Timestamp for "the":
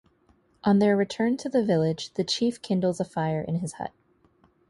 1.47-1.63, 2.15-2.23